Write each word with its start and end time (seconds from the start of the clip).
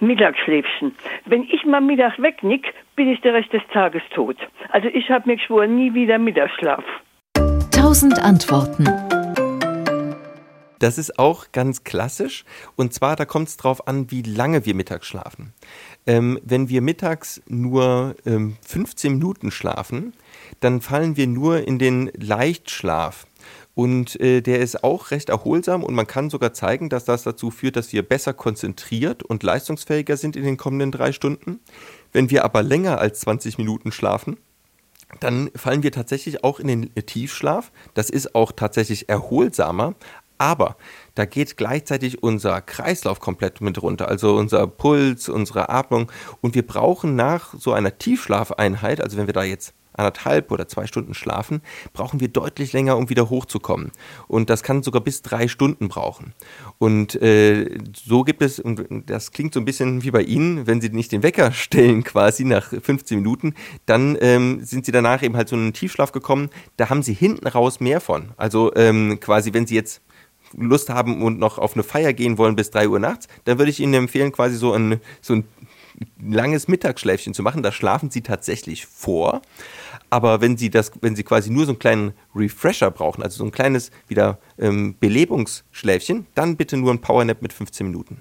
Mittagsschläfchen. 0.00 0.94
Wenn 1.26 1.42
ich 1.44 1.64
mal 1.64 1.80
mittags 1.80 2.20
wegnick, 2.20 2.72
bin 2.96 3.08
ich 3.08 3.20
der 3.20 3.34
Rest 3.34 3.52
des 3.52 3.62
Tages 3.72 4.02
tot. 4.14 4.36
Also 4.70 4.88
ich 4.88 5.10
habe 5.10 5.28
mir 5.28 5.36
geschworen, 5.36 5.76
nie 5.76 5.94
wieder 5.94 6.18
Mittagsschlaf. 6.18 6.84
Tausend 7.70 8.18
Antworten. 8.22 8.86
Das 10.78 10.98
ist 10.98 11.18
auch 11.18 11.50
ganz 11.52 11.82
klassisch. 11.84 12.44
Und 12.76 12.94
zwar, 12.94 13.16
da 13.16 13.24
kommt 13.24 13.48
es 13.48 13.56
drauf 13.56 13.88
an, 13.88 14.10
wie 14.10 14.22
lange 14.22 14.64
wir 14.64 14.74
mittags 14.74 15.06
schlafen. 15.06 15.52
Ähm, 16.06 16.38
wenn 16.44 16.68
wir 16.68 16.82
mittags 16.82 17.42
nur 17.48 18.14
ähm, 18.24 18.56
15 18.66 19.14
Minuten 19.14 19.50
schlafen, 19.50 20.12
dann 20.60 20.80
fallen 20.80 21.16
wir 21.16 21.26
nur 21.26 21.66
in 21.66 21.78
den 21.78 22.10
Leichtschlaf. 22.16 23.26
Und 23.78 24.20
äh, 24.20 24.40
der 24.40 24.58
ist 24.58 24.82
auch 24.82 25.12
recht 25.12 25.28
erholsam 25.28 25.84
und 25.84 25.94
man 25.94 26.08
kann 26.08 26.30
sogar 26.30 26.52
zeigen, 26.52 26.88
dass 26.88 27.04
das 27.04 27.22
dazu 27.22 27.52
führt, 27.52 27.76
dass 27.76 27.92
wir 27.92 28.02
besser 28.02 28.34
konzentriert 28.34 29.22
und 29.22 29.44
leistungsfähiger 29.44 30.16
sind 30.16 30.34
in 30.34 30.42
den 30.42 30.56
kommenden 30.56 30.90
drei 30.90 31.12
Stunden. 31.12 31.60
Wenn 32.10 32.28
wir 32.28 32.44
aber 32.44 32.64
länger 32.64 32.98
als 32.98 33.20
20 33.20 33.56
Minuten 33.56 33.92
schlafen, 33.92 34.36
dann 35.20 35.52
fallen 35.54 35.84
wir 35.84 35.92
tatsächlich 35.92 36.42
auch 36.42 36.58
in 36.58 36.66
den 36.66 36.92
Tiefschlaf. 36.92 37.70
Das 37.94 38.10
ist 38.10 38.34
auch 38.34 38.50
tatsächlich 38.50 39.08
erholsamer, 39.08 39.94
aber 40.38 40.76
da 41.14 41.24
geht 41.24 41.56
gleichzeitig 41.56 42.20
unser 42.20 42.60
Kreislauf 42.60 43.20
komplett 43.20 43.60
mit 43.60 43.80
runter, 43.80 44.08
also 44.08 44.34
unser 44.34 44.66
Puls, 44.66 45.28
unsere 45.28 45.68
Atmung. 45.68 46.10
Und 46.40 46.56
wir 46.56 46.66
brauchen 46.66 47.14
nach 47.14 47.54
so 47.56 47.72
einer 47.74 47.96
Tiefschlafeinheit, 47.96 49.00
also 49.00 49.16
wenn 49.16 49.28
wir 49.28 49.34
da 49.34 49.44
jetzt 49.44 49.72
anderthalb 49.98 50.50
oder 50.50 50.68
zwei 50.68 50.86
Stunden 50.86 51.14
schlafen, 51.14 51.60
brauchen 51.92 52.20
wir 52.20 52.28
deutlich 52.28 52.72
länger, 52.72 52.96
um 52.96 53.08
wieder 53.08 53.30
hochzukommen. 53.30 53.92
Und 54.26 54.50
das 54.50 54.62
kann 54.62 54.82
sogar 54.82 55.02
bis 55.02 55.22
drei 55.22 55.48
Stunden 55.48 55.88
brauchen. 55.88 56.34
Und 56.78 57.20
äh, 57.20 57.78
so 57.94 58.24
gibt 58.24 58.42
es, 58.42 58.60
und 58.60 58.86
das 59.06 59.32
klingt 59.32 59.54
so 59.54 59.60
ein 59.60 59.64
bisschen 59.64 60.02
wie 60.02 60.10
bei 60.10 60.22
Ihnen, 60.22 60.66
wenn 60.66 60.80
Sie 60.80 60.88
nicht 60.90 61.12
den 61.12 61.22
Wecker 61.22 61.52
stellen 61.52 62.04
quasi 62.04 62.44
nach 62.44 62.68
15 62.68 63.18
Minuten, 63.18 63.54
dann 63.86 64.16
ähm, 64.20 64.60
sind 64.64 64.86
Sie 64.86 64.92
danach 64.92 65.22
eben 65.22 65.36
halt 65.36 65.48
so 65.48 65.56
in 65.56 65.62
einen 65.62 65.72
Tiefschlaf 65.72 66.12
gekommen. 66.12 66.50
Da 66.76 66.90
haben 66.90 67.02
Sie 67.02 67.14
hinten 67.14 67.46
raus 67.46 67.80
mehr 67.80 68.00
von. 68.00 68.30
Also 68.36 68.74
ähm, 68.76 69.18
quasi, 69.20 69.52
wenn 69.52 69.66
Sie 69.66 69.74
jetzt 69.74 70.02
Lust 70.56 70.90
haben 70.90 71.22
und 71.22 71.38
noch 71.38 71.58
auf 71.58 71.74
eine 71.74 71.82
Feier 71.82 72.12
gehen 72.12 72.38
wollen 72.38 72.56
bis 72.56 72.70
3 72.70 72.88
Uhr 72.88 72.98
nachts, 72.98 73.28
dann 73.44 73.58
würde 73.58 73.70
ich 73.70 73.80
Ihnen 73.80 73.94
empfehlen, 73.94 74.32
quasi 74.32 74.56
so 74.56 74.72
ein, 74.72 75.00
so 75.20 75.34
ein 75.34 75.44
langes 76.20 76.68
Mittagsschläfchen 76.68 77.34
zu 77.34 77.42
machen. 77.42 77.62
Da 77.62 77.72
schlafen 77.72 78.10
Sie 78.10 78.22
tatsächlich 78.22 78.86
vor. 78.86 79.42
Aber 80.10 80.40
wenn 80.40 80.56
Sie 80.56 80.70
das, 80.70 80.92
wenn 81.00 81.16
Sie 81.16 81.22
quasi 81.22 81.50
nur 81.50 81.66
so 81.66 81.72
einen 81.72 81.78
kleinen 81.78 82.12
Refresher 82.34 82.90
brauchen, 82.90 83.22
also 83.22 83.38
so 83.38 83.44
ein 83.44 83.52
kleines 83.52 83.90
wieder 84.06 84.38
ähm, 84.58 84.96
Belebungsschläfchen, 84.98 86.26
dann 86.34 86.56
bitte 86.56 86.76
nur 86.76 86.92
ein 86.92 87.00
Powernap 87.00 87.42
mit 87.42 87.52
15 87.52 87.86
Minuten. 87.86 88.16